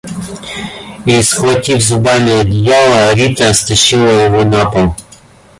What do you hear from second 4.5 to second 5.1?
пол.